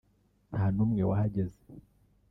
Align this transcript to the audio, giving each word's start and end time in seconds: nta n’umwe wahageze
nta 0.51 0.63
n’umwe 0.75 1.01
wahageze 1.09 1.61